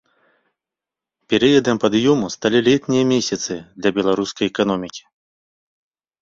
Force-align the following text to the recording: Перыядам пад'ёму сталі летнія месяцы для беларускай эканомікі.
Перыядам 1.33 1.77
пад'ёму 1.83 2.25
сталі 2.35 2.59
летнія 2.69 3.03
месяцы 3.13 3.53
для 3.79 3.89
беларускай 3.99 4.45
эканомікі. 4.53 5.03